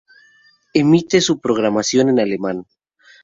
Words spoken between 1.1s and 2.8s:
su programación en alemán.